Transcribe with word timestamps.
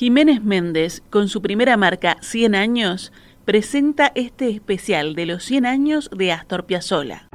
Jiménez 0.00 0.42
Méndez, 0.42 1.02
con 1.10 1.28
su 1.28 1.42
primera 1.42 1.76
marca 1.76 2.16
100 2.22 2.54
años, 2.54 3.12
presenta 3.44 4.10
este 4.14 4.48
especial 4.48 5.14
de 5.14 5.26
los 5.26 5.44
100 5.44 5.66
años 5.66 6.08
de 6.16 6.32
Astor 6.32 6.64
Piazzolla. 6.64 7.28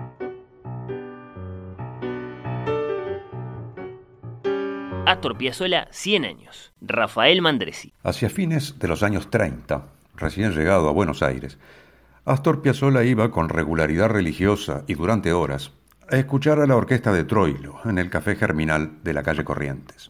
Astor 5.05 5.38
Piazzolla 5.38 5.88
100 5.91 6.25
años. 6.25 6.73
Rafael 6.81 7.43
Mandresi. 7.43 7.93
Hacia 8.01 8.31
fines 8.31 8.79
de 8.79 8.88
los 8.88 9.04
años 9.04 9.29
30, 9.29 9.86
recién 10.16 10.52
llegado 10.54 10.90
a 10.90 10.92
Buenos 10.92 11.22
Aires, 11.22 11.60
Astor 12.26 12.63
Piazzolla 12.63 13.04
iba 13.04 13.29
con 13.29 13.50
regularidad 13.50 14.10
religiosa 14.10 14.86
y 14.88 14.96
durante 14.96 15.34
horas 15.34 15.72
a 16.09 16.18
escuchar 16.18 16.59
a 16.59 16.66
la 16.66 16.76
orquesta 16.76 17.13
de 17.13 17.26
Troilo 17.26 17.80
en 17.86 18.00
el 18.00 18.09
Café 18.09 18.36
Germinal 18.36 19.04
de 19.04 19.13
la 19.13 19.22
calle 19.22 19.44
Corrientes. 19.44 20.09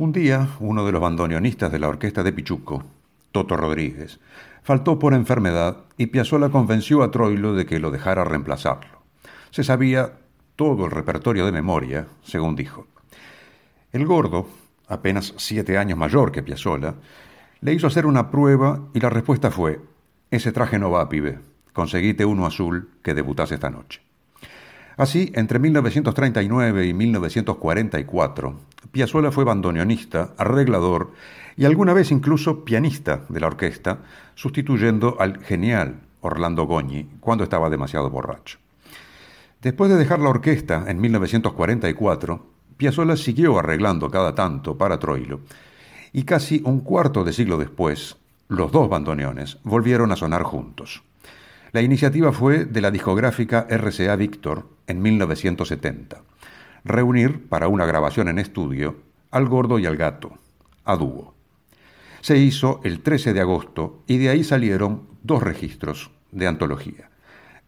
Un 0.00 0.12
día, 0.12 0.48
uno 0.60 0.86
de 0.86 0.92
los 0.92 1.02
bandoneonistas 1.02 1.70
de 1.70 1.78
la 1.78 1.88
orquesta 1.88 2.22
de 2.22 2.32
Pichuco, 2.32 2.84
Toto 3.32 3.54
Rodríguez, 3.54 4.18
faltó 4.62 4.98
por 4.98 5.12
enfermedad 5.12 5.76
y 5.98 6.06
Piazzolla 6.06 6.48
convenció 6.48 7.02
a 7.02 7.10
Troilo 7.10 7.52
de 7.52 7.66
que 7.66 7.78
lo 7.78 7.90
dejara 7.90 8.24
reemplazarlo. 8.24 9.02
Se 9.50 9.62
sabía 9.62 10.14
todo 10.56 10.86
el 10.86 10.90
repertorio 10.90 11.44
de 11.44 11.52
memoria, 11.52 12.06
según 12.22 12.56
dijo. 12.56 12.86
El 13.92 14.06
gordo, 14.06 14.48
apenas 14.88 15.34
siete 15.36 15.76
años 15.76 15.98
mayor 15.98 16.32
que 16.32 16.42
Piazzolla, 16.42 16.94
le 17.60 17.74
hizo 17.74 17.86
hacer 17.86 18.06
una 18.06 18.30
prueba 18.30 18.88
y 18.94 19.00
la 19.00 19.10
respuesta 19.10 19.50
fue: 19.50 19.82
Ese 20.30 20.50
traje 20.50 20.78
no 20.78 20.90
va, 20.90 21.10
pibe. 21.10 21.40
Conseguite 21.74 22.24
uno 22.24 22.46
azul 22.46 22.88
que 23.02 23.12
debutase 23.12 23.56
esta 23.56 23.68
noche. 23.68 24.00
Así, 24.96 25.32
entre 25.34 25.58
1939 25.58 26.86
y 26.86 26.94
1944, 26.94 28.60
Piazzolla 28.92 29.30
fue 29.30 29.44
bandoneonista, 29.44 30.34
arreglador 30.36 31.12
y 31.56 31.64
alguna 31.64 31.92
vez 31.92 32.10
incluso 32.10 32.64
pianista 32.64 33.22
de 33.28 33.40
la 33.40 33.46
orquesta, 33.46 33.98
sustituyendo 34.34 35.16
al 35.20 35.42
genial 35.42 36.00
Orlando 36.20 36.64
Goñi 36.64 37.08
cuando 37.20 37.44
estaba 37.44 37.70
demasiado 37.70 38.10
borracho. 38.10 38.58
Después 39.62 39.90
de 39.90 39.96
dejar 39.96 40.20
la 40.20 40.30
orquesta 40.30 40.84
en 40.86 41.00
1944, 41.00 42.46
Piazzolla 42.76 43.16
siguió 43.16 43.58
arreglando 43.58 44.10
cada 44.10 44.34
tanto 44.34 44.78
para 44.78 44.98
Troilo, 44.98 45.40
y 46.12 46.22
casi 46.24 46.62
un 46.64 46.80
cuarto 46.80 47.24
de 47.24 47.32
siglo 47.32 47.58
después, 47.58 48.16
los 48.48 48.72
dos 48.72 48.88
bandoneones 48.88 49.58
volvieron 49.62 50.12
a 50.12 50.16
sonar 50.16 50.42
juntos. 50.42 51.02
La 51.72 51.82
iniciativa 51.82 52.32
fue 52.32 52.64
de 52.64 52.80
la 52.80 52.90
discográfica 52.90 53.66
RCA 53.68 54.16
Victor 54.16 54.68
en 54.86 55.02
1970 55.02 56.22
reunir 56.84 57.48
para 57.48 57.68
una 57.68 57.86
grabación 57.86 58.28
en 58.28 58.38
estudio 58.38 58.96
al 59.30 59.46
gordo 59.46 59.78
y 59.78 59.86
al 59.86 59.96
gato, 59.96 60.38
a 60.84 60.96
dúo. 60.96 61.34
Se 62.20 62.36
hizo 62.36 62.80
el 62.84 63.00
13 63.00 63.32
de 63.32 63.40
agosto 63.40 64.02
y 64.06 64.18
de 64.18 64.30
ahí 64.30 64.44
salieron 64.44 65.08
dos 65.22 65.42
registros 65.42 66.10
de 66.32 66.46
antología. 66.46 67.10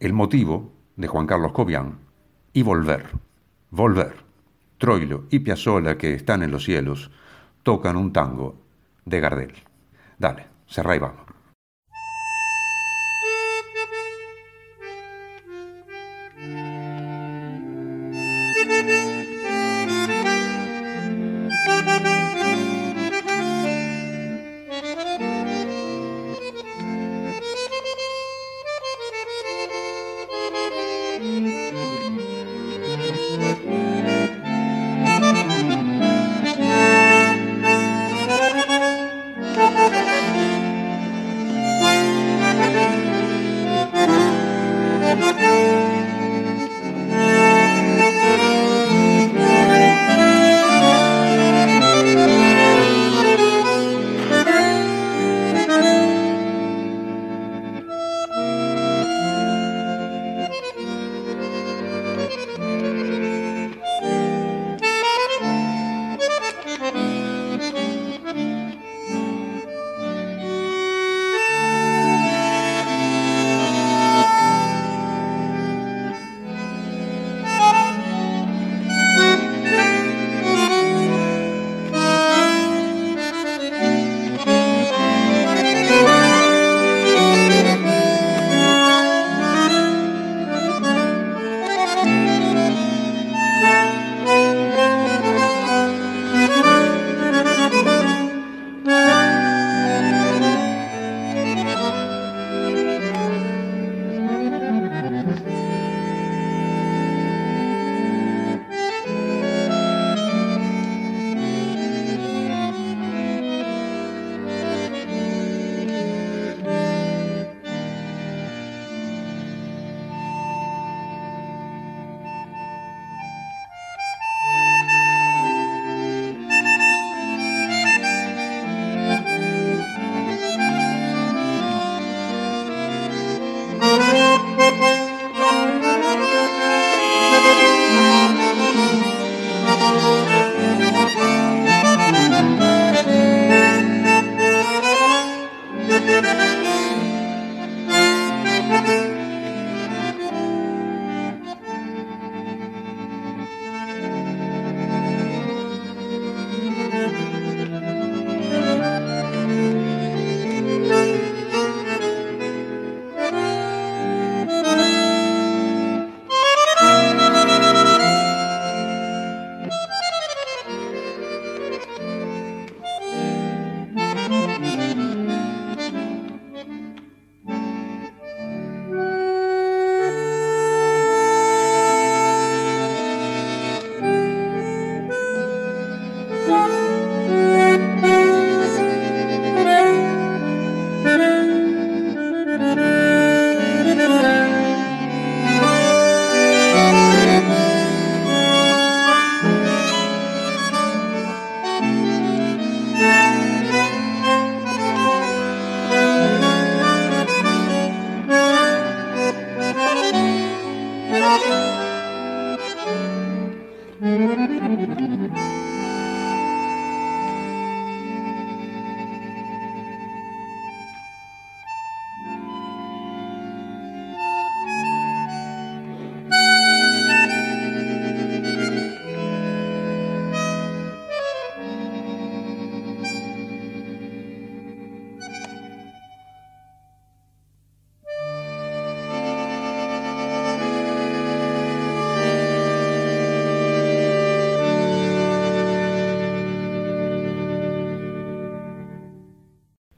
El 0.01 0.13
motivo, 0.13 0.73
de 0.97 1.07
Juan 1.07 1.27
Carlos 1.27 1.53
Cobian, 1.53 1.99
y 2.53 2.63
Volver. 2.63 3.07
Volver. 3.71 4.15
Troilo 4.79 5.25
y 5.31 5.39
Piazzolla, 5.39 5.97
que 5.97 6.15
están 6.15 6.43
en 6.43 6.51
los 6.51 6.65
cielos, 6.65 7.11
tocan 7.63 7.97
un 7.97 8.13
tango 8.13 8.57
de 9.05 9.21
Gardel. 9.21 9.55
Dale, 10.19 10.47
cerrá 10.67 10.97
y 10.97 10.99
vamos. 10.99 11.32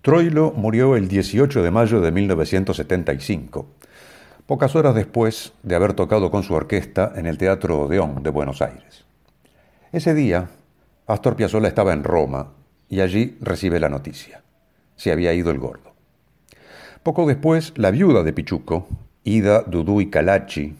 Troilo 0.05 0.53
murió 0.55 0.97
el 0.97 1.09
18 1.09 1.63
de 1.63 1.71
mayo 1.71 2.03
de 2.03 2.13
1975, 2.13 3.67
pocas 4.47 4.77
horas 4.77 4.95
después 4.95 5.55
de 5.63 5.77
haber 5.77 5.95
tocado 5.95 6.31
con 6.31 6.43
su 6.43 6.53
orquesta 6.53 7.15
en 7.17 7.25
el 7.25 7.39
Teatro 7.39 7.81
Odeón 7.81 8.23
de 8.23 8.29
Buenos 8.29 8.61
Aires. 8.61 9.07
Ese 9.93 10.13
día, 10.13 10.51
Astor 11.07 11.37
Piazzolla 11.37 11.69
estaba 11.69 11.95
en 11.95 12.05
Roma 12.05 12.53
y 12.91 13.01
allí 13.01 13.39
recibe 13.41 13.81
la 13.81 13.89
noticia. 13.89 14.43
Se 14.95 15.11
había 15.11 15.33
ido 15.33 15.51
el 15.51 15.59
gordo. 15.59 15.95
Poco 17.03 17.27
después, 17.27 17.73
la 17.77 17.91
viuda 17.91 18.23
de 18.23 18.35
Pichuco, 18.35 18.87
Ida 19.25 19.63
Duduy 19.63 20.11
Calachi, 20.11 20.77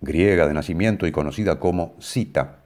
griega 0.00 0.46
de 0.48 0.54
nacimiento 0.54 1.06
y 1.06 1.12
conocida 1.12 1.60
como 1.60 1.94
Cita, 2.00 2.60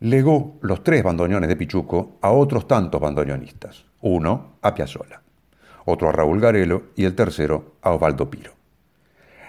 legó 0.00 0.58
los 0.60 0.82
tres 0.82 1.04
bandoneones 1.04 1.48
de 1.48 1.54
Pichuco 1.54 2.18
a 2.20 2.32
otros 2.32 2.66
tantos 2.66 3.00
bandoneonistas, 3.00 3.84
uno 4.00 4.56
a 4.62 4.74
Piazzolla, 4.74 5.22
otro 5.84 6.08
a 6.08 6.12
Raúl 6.12 6.40
Garelo 6.40 6.84
y 6.96 7.04
el 7.04 7.14
tercero 7.14 7.74
a 7.82 7.92
Osvaldo 7.92 8.30
Piro. 8.30 8.52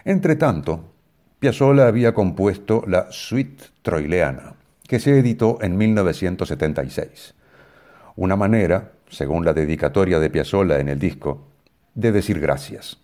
Entre 0.05 0.35
tanto, 0.35 0.91
Piazzolla 1.39 1.87
había 1.87 2.13
compuesto 2.13 2.83
la 2.87 3.11
Suite 3.11 3.63
Troileana, 3.81 4.53
que 4.87 4.99
se 4.99 5.17
editó 5.17 5.57
en 5.61 5.77
1976. 5.77 7.33
Una 8.15 8.35
manera, 8.35 8.91
según 9.09 9.45
la 9.45 9.53
dedicatoria 9.53 10.19
de 10.19 10.29
Piazzolla 10.29 10.79
en 10.79 10.89
el 10.89 10.99
disco, 10.99 11.47
de 11.93 12.11
decir 12.11 12.39
gracias. 12.39 12.97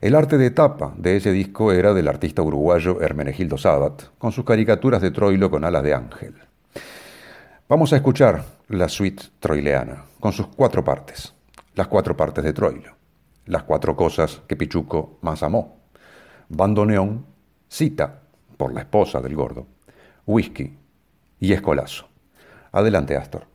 El 0.00 0.14
arte 0.14 0.38
de 0.38 0.50
tapa 0.50 0.94
de 0.96 1.16
ese 1.16 1.30
disco 1.32 1.72
era 1.72 1.92
del 1.92 2.08
artista 2.08 2.40
uruguayo 2.42 3.02
Hermenegildo 3.02 3.58
Sabat, 3.58 4.04
con 4.18 4.32
sus 4.32 4.44
caricaturas 4.44 5.02
de 5.02 5.10
Troilo 5.10 5.50
con 5.50 5.64
alas 5.64 5.82
de 5.82 5.94
ángel. 5.94 6.34
Vamos 7.68 7.92
a 7.92 7.96
escuchar 7.96 8.44
la 8.68 8.88
suite 8.88 9.24
troileana, 9.40 10.04
con 10.20 10.32
sus 10.32 10.46
cuatro 10.48 10.84
partes, 10.84 11.34
las 11.74 11.88
cuatro 11.88 12.16
partes 12.16 12.44
de 12.44 12.52
Troilo, 12.52 12.94
las 13.46 13.64
cuatro 13.64 13.96
cosas 13.96 14.42
que 14.46 14.54
Pichuco 14.54 15.18
más 15.22 15.42
amó. 15.42 15.80
Bandoneón, 16.48 17.26
cita 17.68 18.22
por 18.56 18.74
la 18.74 18.80
esposa 18.80 19.20
del 19.20 19.34
gordo, 19.34 19.66
whisky 20.26 20.78
y 21.40 21.52
escolazo. 21.52 22.06
Adelante, 22.70 23.16
Astor. 23.16 23.46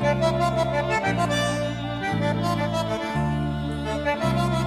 Thank 0.00 0.22
you. 4.52 4.57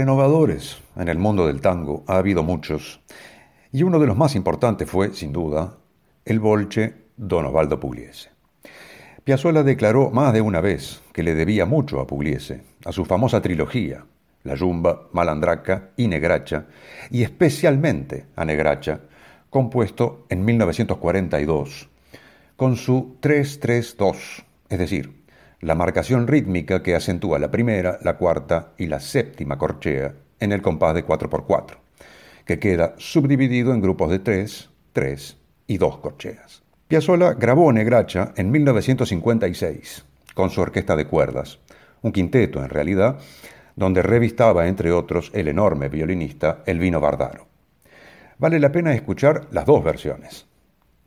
En 0.00 1.08
el 1.08 1.18
mundo 1.18 1.46
del 1.46 1.60
tango 1.60 2.04
ha 2.06 2.16
habido 2.16 2.42
muchos, 2.42 3.00
y 3.72 3.82
uno 3.82 3.98
de 3.98 4.06
los 4.06 4.16
más 4.16 4.34
importantes 4.34 4.88
fue, 4.88 5.12
sin 5.12 5.32
duda, 5.32 5.76
el 6.24 6.40
bolche 6.40 6.94
Don 7.16 7.46
Osvaldo 7.46 7.78
Pugliese. 7.78 8.30
Piazzolla 9.24 9.62
declaró 9.62 10.10
más 10.10 10.32
de 10.32 10.40
una 10.40 10.60
vez 10.60 11.02
que 11.12 11.22
le 11.22 11.34
debía 11.34 11.66
mucho 11.66 12.00
a 12.00 12.06
Pugliese, 12.06 12.62
a 12.84 12.92
su 12.92 13.04
famosa 13.04 13.42
trilogía, 13.42 14.04
La 14.42 14.54
Yumba, 14.54 15.08
Malandraca 15.12 15.90
y 15.96 16.08
Negracha, 16.08 16.66
y 17.10 17.22
especialmente 17.22 18.26
a 18.36 18.44
Negracha, 18.44 19.00
compuesto 19.50 20.26
en 20.30 20.44
1942, 20.44 21.88
con 22.56 22.76
su 22.76 23.16
3-3-2, 23.20 24.44
es 24.68 24.78
decir, 24.78 25.19
la 25.60 25.74
marcación 25.74 26.26
rítmica 26.26 26.82
que 26.82 26.94
acentúa 26.94 27.38
la 27.38 27.50
primera, 27.50 27.98
la 28.02 28.16
cuarta 28.16 28.72
y 28.78 28.86
la 28.86 29.00
séptima 29.00 29.58
corchea 29.58 30.14
en 30.38 30.52
el 30.52 30.62
compás 30.62 30.94
de 30.94 31.06
4x4, 31.06 31.76
que 32.46 32.58
queda 32.58 32.94
subdividido 32.96 33.74
en 33.74 33.82
grupos 33.82 34.10
de 34.10 34.20
3, 34.20 34.70
3 34.92 35.36
y 35.66 35.78
2 35.78 35.98
corcheas. 35.98 36.62
Piazzolla 36.88 37.34
grabó 37.34 37.72
Negracha 37.72 38.32
en 38.36 38.50
1956 38.50 40.04
con 40.34 40.50
su 40.50 40.60
orquesta 40.62 40.96
de 40.96 41.06
cuerdas, 41.06 41.58
un 42.02 42.12
quinteto 42.12 42.64
en 42.64 42.70
realidad, 42.70 43.18
donde 43.76 44.02
revistaba 44.02 44.66
entre 44.66 44.90
otros 44.92 45.30
el 45.34 45.48
enorme 45.48 45.88
violinista 45.88 46.62
Elvino 46.66 47.00
Bardaro. 47.00 47.46
Vale 48.38 48.58
la 48.58 48.72
pena 48.72 48.94
escuchar 48.94 49.48
las 49.50 49.66
dos 49.66 49.84
versiones. 49.84 50.46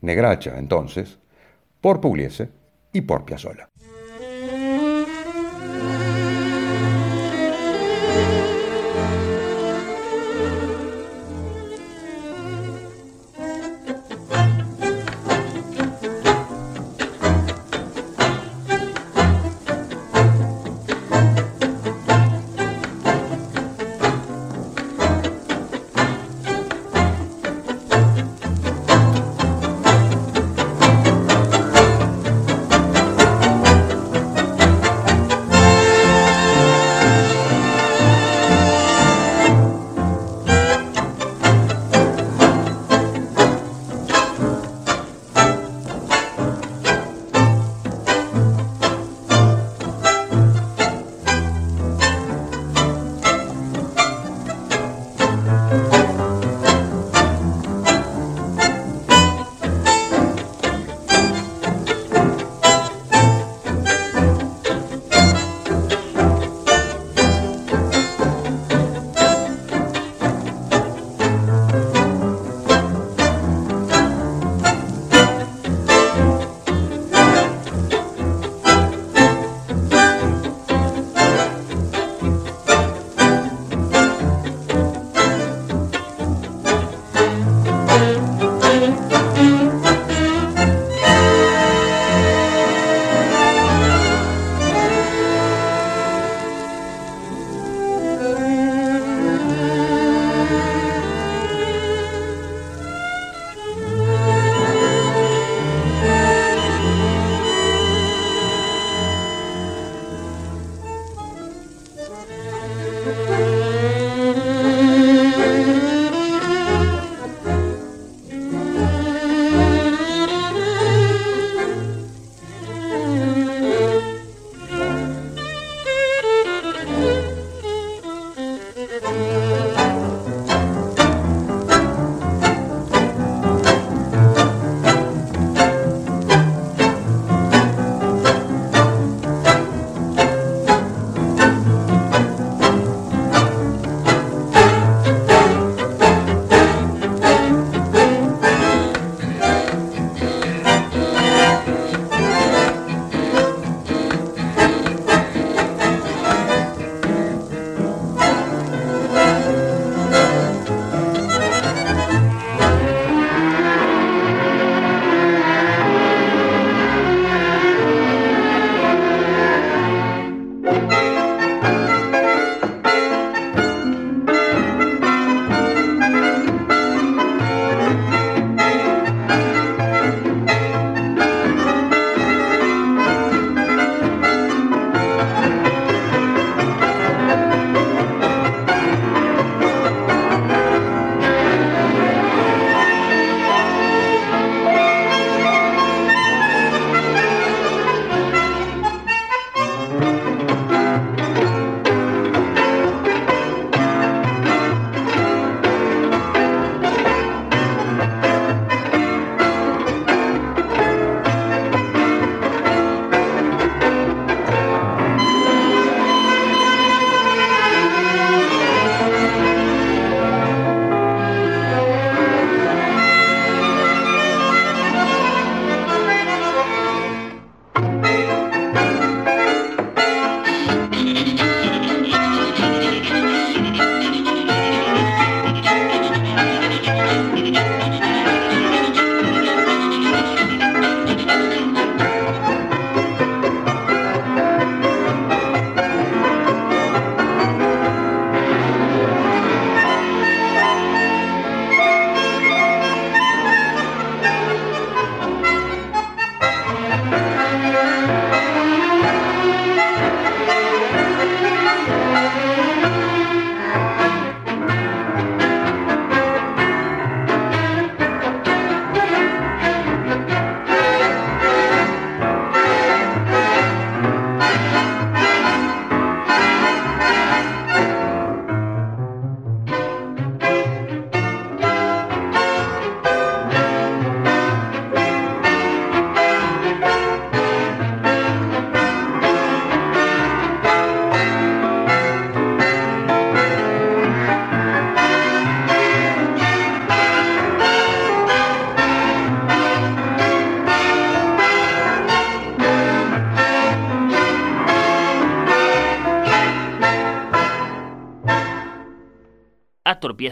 Negracha, 0.00 0.56
entonces, 0.58 1.18
por 1.80 2.00
Pugliese 2.00 2.50
y 2.92 3.00
por 3.00 3.24
Piazzolla. 3.24 3.68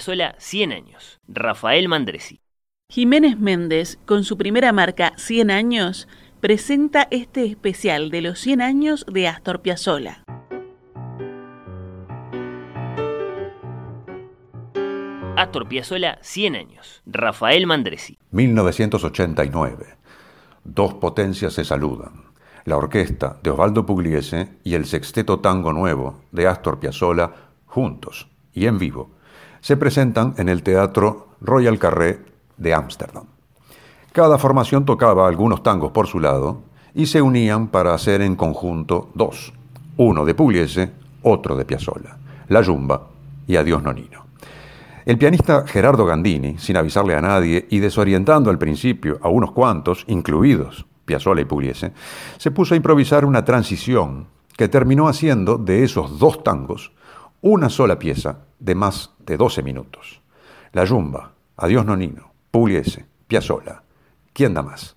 Piazzolla 0.02 0.34
100 0.38 0.72
años. 0.72 1.20
Rafael 1.28 1.86
Mandresi. 1.88 2.40
Jiménez 2.90 3.38
Méndez, 3.38 4.00
con 4.04 4.24
su 4.24 4.36
primera 4.36 4.72
marca 4.72 5.12
100 5.16 5.52
años, 5.52 6.08
presenta 6.40 7.06
este 7.12 7.44
especial 7.44 8.10
de 8.10 8.22
los 8.22 8.40
100 8.40 8.62
años 8.62 9.06
de 9.06 9.28
Astor 9.28 9.62
Piazzolla. 9.62 10.24
Astor 15.36 15.68
Piazzolla 15.68 16.18
100 16.20 16.56
años. 16.56 17.02
Rafael 17.06 17.68
Mandresi. 17.68 18.18
1989. 18.32 19.86
Dos 20.64 20.94
potencias 20.94 21.52
se 21.52 21.64
saludan. 21.64 22.24
La 22.64 22.76
orquesta 22.76 23.38
de 23.40 23.50
Osvaldo 23.50 23.86
Pugliese 23.86 24.48
y 24.64 24.74
el 24.74 24.84
sexteto 24.86 25.38
tango 25.38 25.72
nuevo 25.72 26.24
de 26.32 26.48
Astor 26.48 26.80
Piazzolla 26.80 27.30
juntos 27.66 28.28
y 28.52 28.66
en 28.66 28.80
vivo 28.80 29.21
se 29.62 29.76
presentan 29.76 30.34
en 30.36 30.48
el 30.48 30.62
Teatro 30.62 31.28
Royal 31.40 31.78
Carré 31.78 32.18
de 32.56 32.74
Ámsterdam. 32.74 33.24
Cada 34.12 34.36
formación 34.36 34.84
tocaba 34.84 35.26
algunos 35.26 35.62
tangos 35.62 35.92
por 35.92 36.08
su 36.08 36.18
lado 36.18 36.62
y 36.94 37.06
se 37.06 37.22
unían 37.22 37.68
para 37.68 37.94
hacer 37.94 38.22
en 38.22 38.34
conjunto 38.34 39.10
dos, 39.14 39.54
uno 39.96 40.24
de 40.24 40.34
Pugliese, 40.34 40.90
otro 41.22 41.56
de 41.56 41.64
Piazzolla, 41.64 42.18
La 42.48 42.60
Yumba 42.60 43.08
y 43.46 43.56
Adiós 43.56 43.82
Nonino. 43.84 44.26
El 45.06 45.16
pianista 45.16 45.64
Gerardo 45.66 46.04
Gandini, 46.04 46.58
sin 46.58 46.76
avisarle 46.76 47.14
a 47.14 47.20
nadie 47.20 47.66
y 47.70 47.78
desorientando 47.78 48.50
al 48.50 48.58
principio 48.58 49.18
a 49.22 49.28
unos 49.28 49.52
cuantos, 49.52 50.04
incluidos 50.08 50.86
Piazzolla 51.04 51.42
y 51.42 51.46
Pugliese, 51.46 51.92
se 52.36 52.50
puso 52.50 52.74
a 52.74 52.76
improvisar 52.76 53.24
una 53.24 53.44
transición 53.44 54.26
que 54.56 54.68
terminó 54.68 55.08
haciendo 55.08 55.56
de 55.56 55.84
esos 55.84 56.18
dos 56.18 56.42
tangos 56.42 56.92
una 57.42 57.68
sola 57.68 57.98
pieza 57.98 58.38
de 58.60 58.74
más 58.76 59.10
de 59.18 59.36
12 59.36 59.62
minutos. 59.64 60.22
La 60.72 60.84
Yumba, 60.84 61.32
Adiós 61.56 61.84
Nonino, 61.84 62.32
Pugliese, 62.52 63.04
Piazzolla. 63.26 63.82
¿Quién 64.32 64.54
da 64.54 64.62
más? 64.62 64.96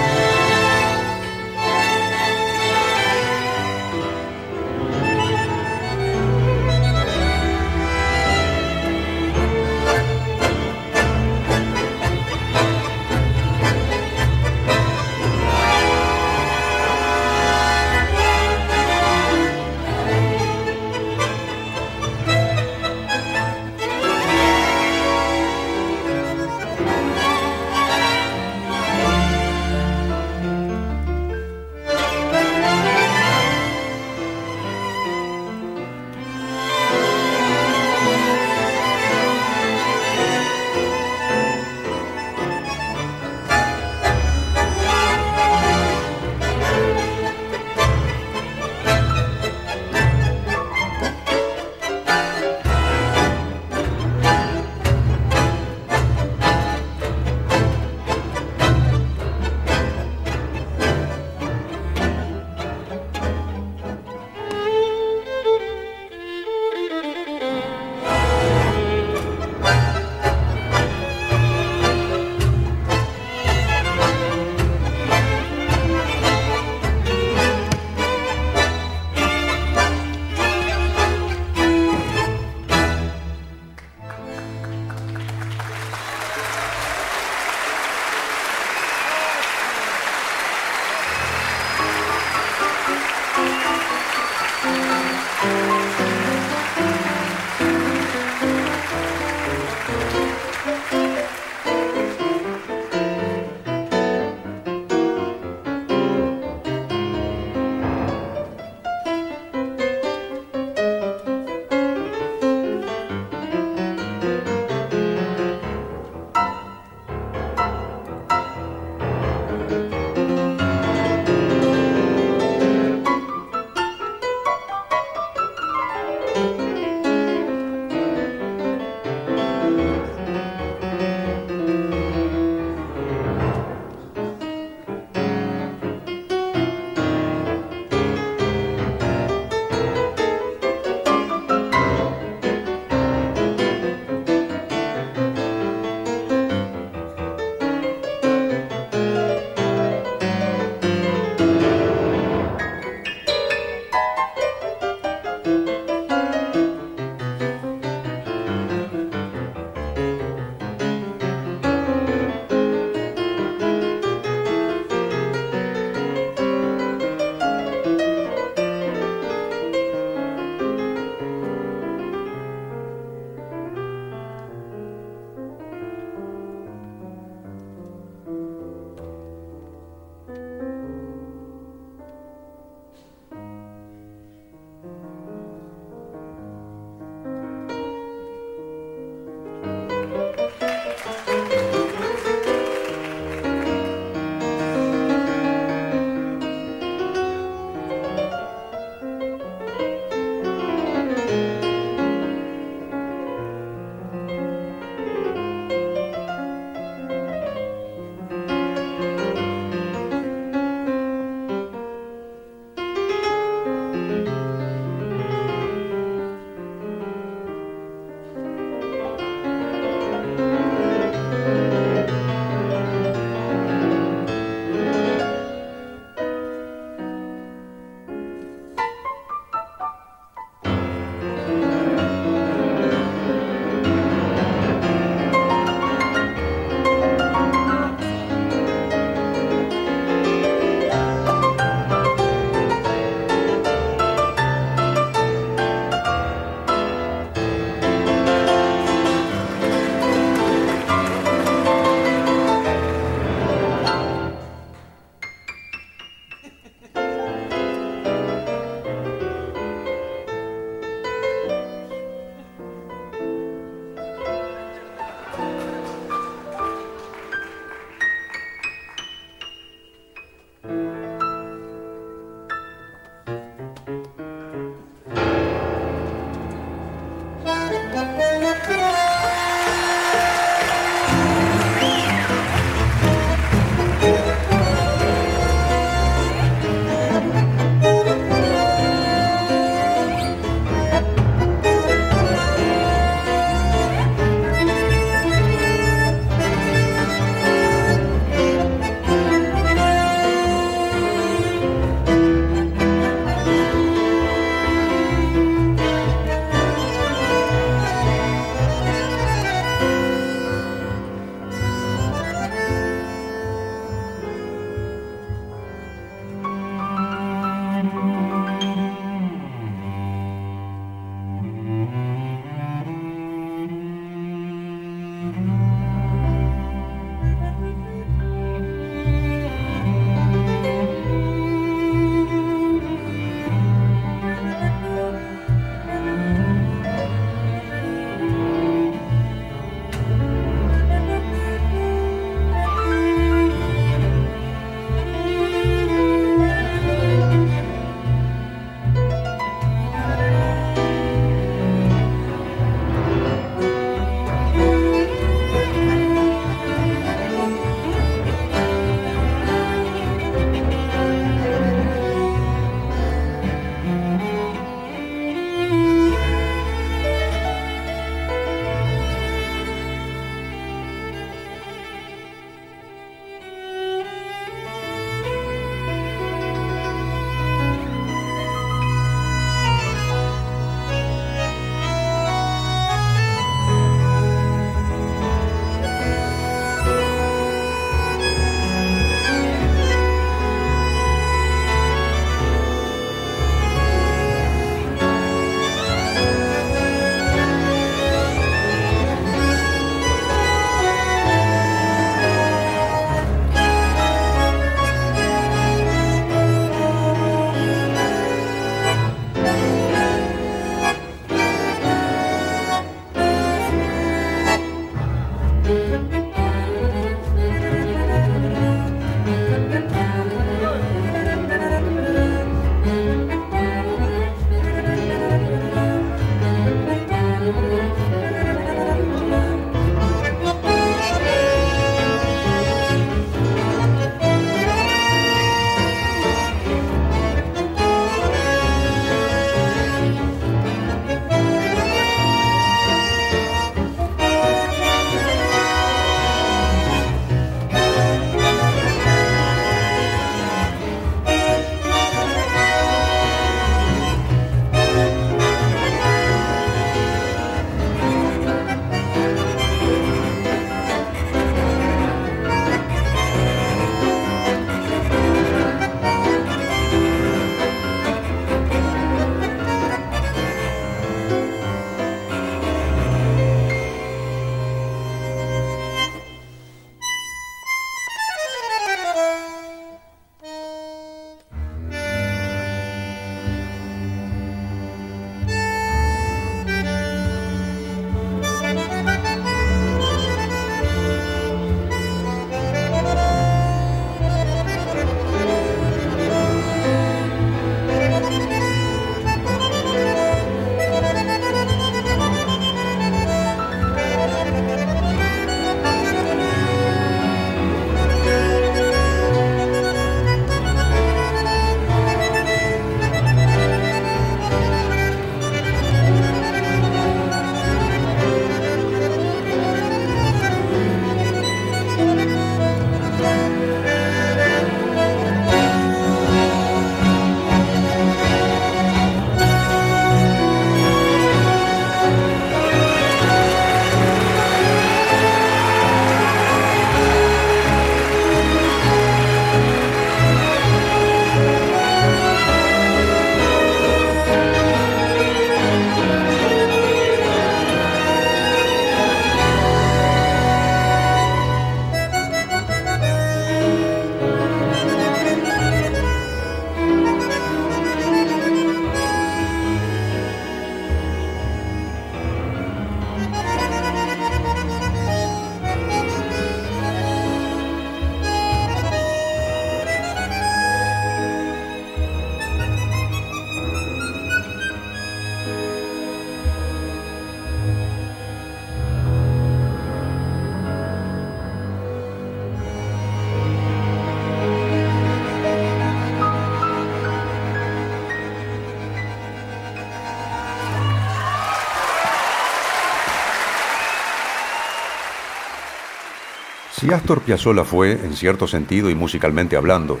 Si 596.82 596.92
Astor 596.92 597.20
Piazzolla 597.20 597.62
fue, 597.62 597.92
en 597.92 598.12
cierto 598.16 598.48
sentido 598.48 598.90
y 598.90 598.96
musicalmente 598.96 599.56
hablando, 599.56 600.00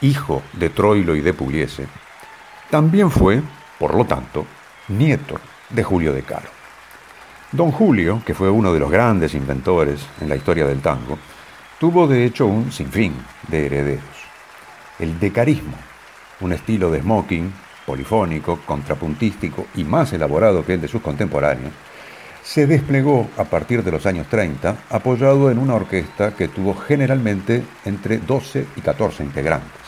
hijo 0.00 0.42
de 0.54 0.68
Troilo 0.68 1.14
y 1.14 1.20
de 1.20 1.32
Pugliese, 1.32 1.86
también 2.68 3.12
fue, 3.12 3.40
por 3.78 3.94
lo 3.94 4.04
tanto, 4.04 4.44
nieto 4.88 5.36
de 5.68 5.84
Julio 5.84 6.12
de 6.12 6.22
Caro. 6.22 6.48
Don 7.52 7.70
Julio, 7.70 8.22
que 8.26 8.34
fue 8.34 8.50
uno 8.50 8.72
de 8.72 8.80
los 8.80 8.90
grandes 8.90 9.34
inventores 9.34 10.04
en 10.20 10.28
la 10.28 10.34
historia 10.34 10.66
del 10.66 10.80
tango, 10.80 11.16
tuvo 11.78 12.08
de 12.08 12.24
hecho 12.24 12.44
un 12.46 12.72
sinfín 12.72 13.14
de 13.46 13.66
herederos. 13.66 14.02
El 14.98 15.16
decarismo, 15.20 15.76
un 16.40 16.52
estilo 16.52 16.90
de 16.90 17.02
smoking, 17.02 17.52
polifónico, 17.86 18.58
contrapuntístico 18.66 19.66
y 19.76 19.84
más 19.84 20.12
elaborado 20.12 20.66
que 20.66 20.74
el 20.74 20.80
de 20.80 20.88
sus 20.88 21.02
contemporáneos, 21.02 21.72
se 22.42 22.66
desplegó 22.66 23.28
a 23.36 23.44
partir 23.44 23.84
de 23.84 23.90
los 23.90 24.06
años 24.06 24.26
30 24.28 24.84
apoyado 24.90 25.50
en 25.50 25.58
una 25.58 25.74
orquesta 25.74 26.34
que 26.34 26.48
tuvo 26.48 26.74
generalmente 26.74 27.62
entre 27.84 28.18
12 28.18 28.66
y 28.76 28.80
14 28.80 29.22
integrantes, 29.22 29.82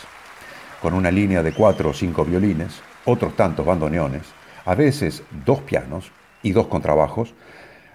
con 0.80 0.94
una 0.94 1.10
línea 1.10 1.42
de 1.42 1.52
cuatro 1.52 1.90
o 1.90 1.94
cinco 1.94 2.24
violines, 2.24 2.80
otros 3.04 3.34
tantos 3.36 3.66
bandoneones, 3.66 4.22
a 4.64 4.74
veces 4.74 5.22
dos 5.44 5.60
pianos 5.60 6.12
y 6.42 6.52
dos 6.52 6.66
contrabajos, 6.66 7.34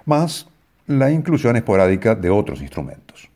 más 0.05 0.47
la 0.88 1.12
inclusión 1.12 1.55
esporádica 1.55 2.16
de 2.16 2.30
otros 2.30 2.62
instrumentos. 2.62 3.30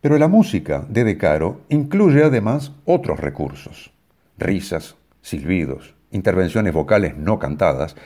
Pero 0.00 0.18
la 0.18 0.28
música 0.28 0.84
de 0.88 1.04
De 1.04 1.18
Caro 1.18 1.60
incluye 1.68 2.24
además 2.24 2.72
otros 2.84 3.20
recursos, 3.20 3.92
risas, 4.38 4.96
silbidos, 5.22 5.94
intervenciones 6.10 6.72
vocales 6.72 7.16
no 7.16 7.38
cantadas 7.38 7.96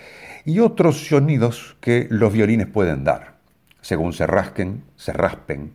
y 0.45 0.61
otros 0.61 1.07
sonidos 1.09 1.77
que 1.81 2.07
los 2.11 2.33
violines 2.33 2.67
pueden 2.67 3.05
dar, 3.05 3.35
según 3.81 4.13
se 4.13 4.27
rasquen, 4.27 4.85
se 4.97 5.13
raspen 5.13 5.73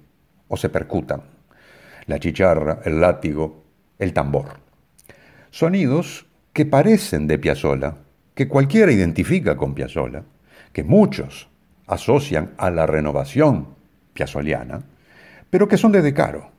o 0.48 0.58
se 0.58 0.70
percutan. 0.70 1.22
La 2.06 2.20
chicharra, 2.20 2.80
el 2.86 3.00
látigo, 3.00 3.64
el 3.98 4.14
tambor. 4.14 4.60
Sonidos 5.52 6.26
que 6.54 6.66
parecen 6.66 7.28
de 7.28 7.40
Piazzolla, 7.40 7.96
que 8.36 8.48
cualquiera 8.48 8.92
identifica 8.92 9.58
con 9.58 9.74
Piazzolla, 9.74 10.24
que 10.72 10.84
muchos 10.84 11.50
asocian 11.88 12.52
a 12.58 12.70
la 12.70 12.86
renovación 12.86 13.76
piazzoliana, 14.14 14.82
pero 15.50 15.68
que 15.68 15.78
son 15.78 15.92
de 15.92 16.02
De 16.02 16.14
Caro 16.14 16.52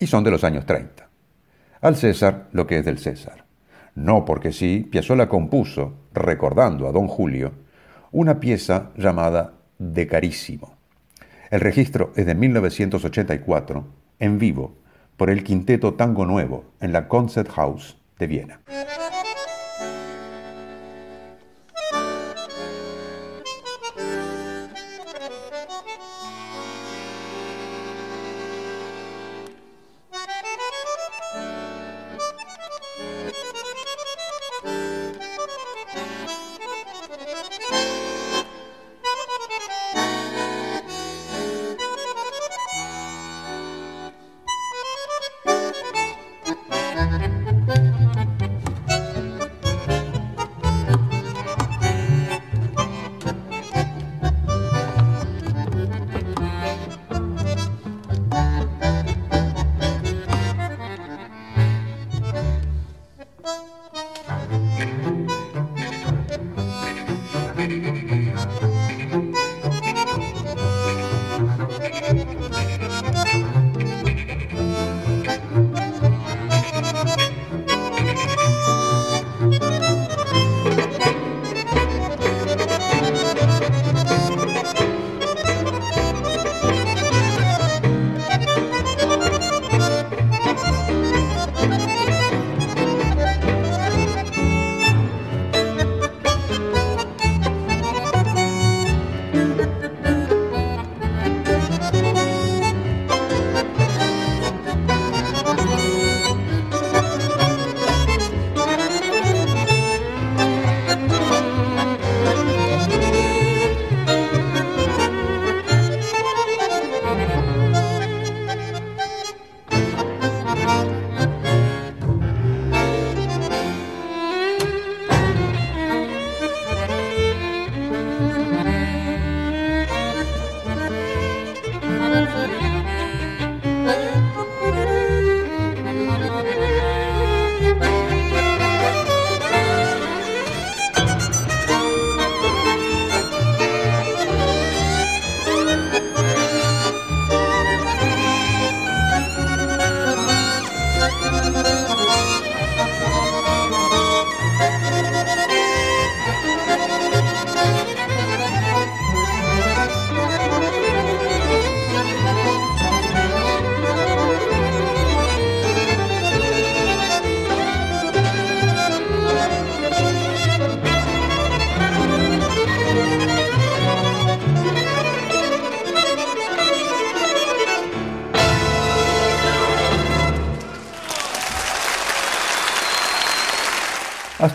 y 0.00 0.06
son 0.06 0.24
de 0.24 0.30
los 0.30 0.44
años 0.44 0.64
30. 0.64 1.08
Al 1.80 1.96
César 1.96 2.48
lo 2.52 2.66
que 2.66 2.78
es 2.78 2.84
del 2.84 2.98
César. 2.98 3.47
No 3.98 4.24
porque 4.24 4.52
sí, 4.52 4.86
Piazzolla 4.88 5.28
compuso, 5.28 5.92
recordando 6.14 6.86
a 6.86 6.92
don 6.92 7.08
Julio, 7.08 7.50
una 8.12 8.38
pieza 8.38 8.90
llamada 8.96 9.54
De 9.76 10.06
Carísimo. 10.06 10.76
El 11.50 11.60
registro 11.60 12.12
es 12.14 12.24
de 12.24 12.36
1984, 12.36 13.84
en 14.20 14.38
vivo, 14.38 14.76
por 15.16 15.30
el 15.30 15.42
Quinteto 15.42 15.94
Tango 15.94 16.26
Nuevo, 16.26 16.66
en 16.80 16.92
la 16.92 17.08
Concert 17.08 17.50
House 17.50 17.98
de 18.20 18.28
Viena. 18.28 18.60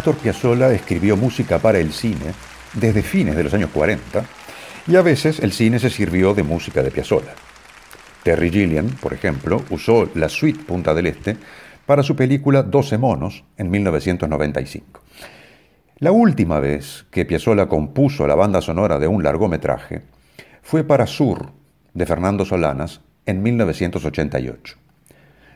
Astor 0.03 0.17
Piazzolla 0.17 0.69
escribió 0.73 1.15
música 1.15 1.59
para 1.59 1.79
el 1.79 1.93
cine 1.93 2.33
desde 2.73 3.01
fines 3.01 3.37
de 3.37 3.43
los 3.45 3.53
años 3.53 3.69
40 3.73 4.25
y 4.85 4.97
a 4.97 5.01
veces 5.01 5.39
el 5.39 5.53
cine 5.53 5.79
se 5.79 5.89
sirvió 5.89 6.33
de 6.33 6.43
música 6.43 6.83
de 6.83 6.91
Piazzolla. 6.91 7.33
Terry 8.21 8.51
Gilliam, 8.51 8.89
por 8.99 9.13
ejemplo, 9.13 9.63
usó 9.69 10.09
la 10.15 10.27
suite 10.27 10.61
Punta 10.65 10.93
del 10.93 11.07
Este 11.07 11.37
para 11.85 12.03
su 12.03 12.17
película 12.17 12.63
12 12.63 12.97
monos 12.97 13.45
en 13.55 13.71
1995. 13.71 14.99
La 15.99 16.11
última 16.11 16.59
vez 16.59 17.05
que 17.09 17.23
Piazzolla 17.23 17.67
compuso 17.67 18.27
la 18.27 18.35
banda 18.35 18.59
sonora 18.59 18.99
de 18.99 19.07
un 19.07 19.23
largometraje 19.23 20.01
fue 20.61 20.83
para 20.83 21.07
Sur 21.07 21.53
de 21.93 22.05
Fernando 22.05 22.43
Solanas 22.43 22.99
en 23.25 23.41
1988. 23.41 24.82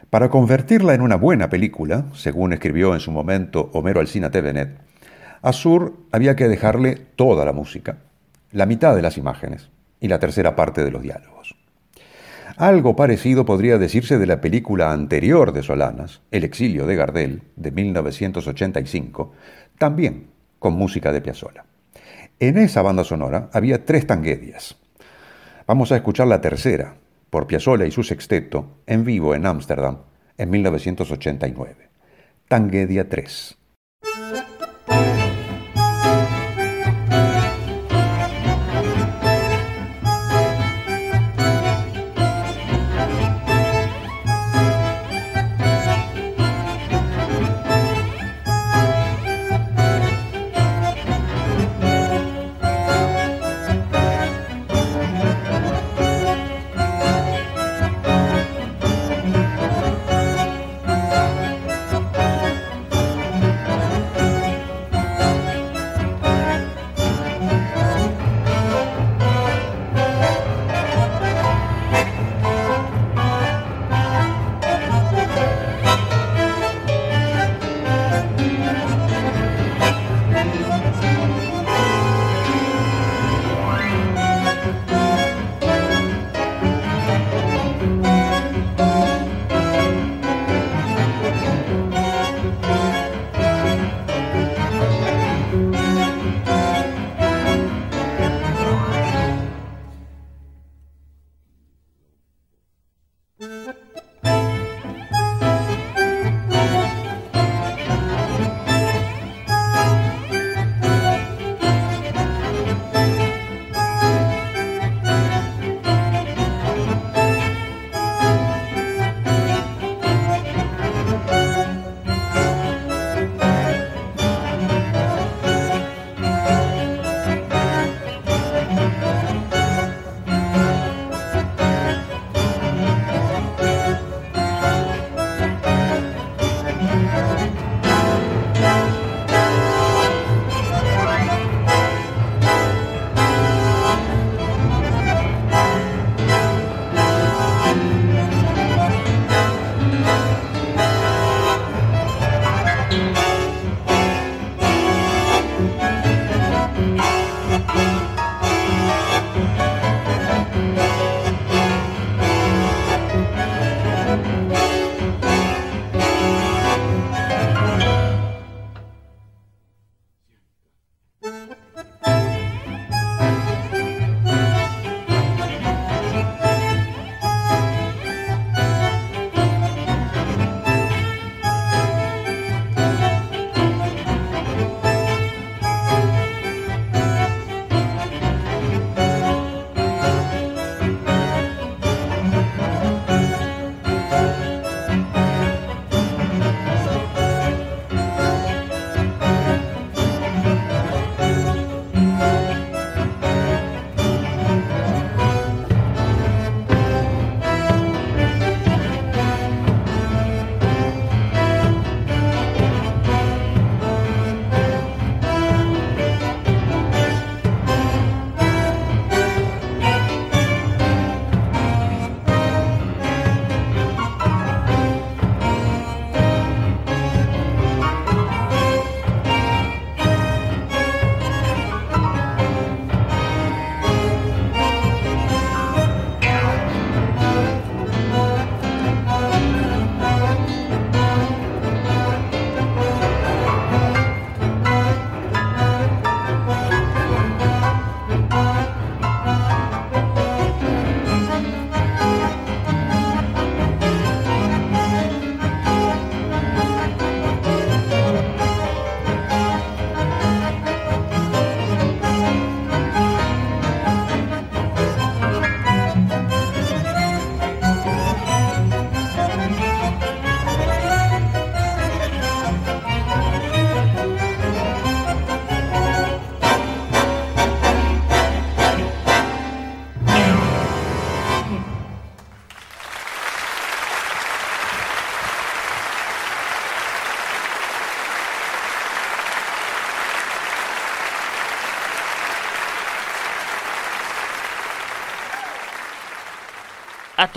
Para 0.10 0.30
convertirla 0.30 0.94
en 0.94 1.02
una 1.02 1.18
buena 1.18 1.50
película, 1.50 2.06
según 2.14 2.54
escribió 2.54 2.94
en 2.94 3.02
su 3.02 3.12
momento 3.12 3.70
Homero 3.74 4.00
Alcina 4.00 4.32
Tevenet, 4.32 4.80
a 5.42 5.52
Sur 5.52 5.98
había 6.14 6.36
que 6.38 6.48
dejarle 6.48 6.96
toda 6.96 7.44
la 7.44 7.52
música, 7.52 7.98
la 8.54 8.66
mitad 8.66 8.96
de 8.96 9.02
las 9.02 9.18
imágenes 9.18 9.70
y 10.00 10.08
la 10.08 10.18
tercera 10.18 10.56
parte 10.56 10.86
de 10.86 10.92
los 10.92 11.02
diálogos. 11.02 11.58
Algo 12.56 12.96
parecido 12.96 13.44
podría 13.44 13.78
decirse 13.78 14.18
de 14.18 14.26
la 14.26 14.40
película 14.40 14.94
anterior 14.94 15.52
de 15.52 15.62
Solanas, 15.62 16.22
El 16.32 16.46
exilio 16.46 16.86
de 16.86 16.96
Gardel, 16.96 17.42
de 17.58 17.72
1985, 17.72 19.34
también 19.78 20.28
con 20.58 20.74
música 20.74 21.12
de 21.12 21.20
Piazzolla. 21.20 21.66
En 22.40 22.58
esa 22.58 22.82
banda 22.82 23.04
sonora 23.04 23.50
había 23.52 23.84
tres 23.84 24.08
tanguedias. 24.08 24.78
Vamos 25.68 25.92
a 25.92 25.98
escuchar 25.98 26.28
la 26.28 26.40
tercera, 26.40 26.96
por 27.30 27.48
Piazzolla 27.48 27.86
y 27.86 27.92
su 27.92 28.04
sexteto, 28.04 28.82
en 28.86 29.04
vivo 29.04 29.36
en 29.36 29.46
Ámsterdam, 29.46 30.00
en 30.38 30.50
1989. 30.50 31.90
Tanguedia 32.48 33.10
3. 33.10 33.58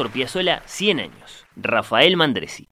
Astor 0.01 0.13
Piazzolla 0.13 0.63
100 0.65 0.99
años. 0.99 1.45
Rafael 1.57 2.17
Mandresi. 2.17 2.69